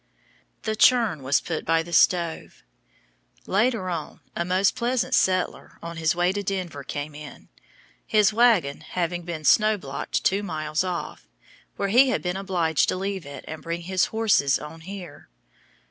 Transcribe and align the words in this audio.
The 0.63 0.75
churn 0.75 1.21
was 1.21 1.39
put 1.39 1.63
by 1.63 1.83
the 1.83 1.93
stove. 1.93 2.63
Later 3.45 3.87
on, 3.87 4.21
a 4.35 4.43
most 4.43 4.75
pleasant 4.75 5.13
settler, 5.13 5.77
on 5.83 5.97
his 5.97 6.15
way 6.15 6.31
to 6.33 6.41
Denver, 6.41 6.83
came 6.83 7.13
in 7.13 7.49
his 8.07 8.33
wagon 8.33 8.81
having 8.81 9.21
been 9.25 9.43
snow 9.45 9.77
blocked 9.77 10.25
two 10.25 10.41
miles 10.41 10.83
off, 10.83 11.29
where 11.75 11.89
he 11.89 12.09
had 12.09 12.23
been 12.23 12.35
obliged 12.35 12.89
to 12.89 12.95
leave 12.97 13.27
it 13.27 13.45
and 13.47 13.61
bring 13.61 13.81
his 13.81 14.05
horses 14.05 14.57
on 14.57 14.79
here. 14.81 15.29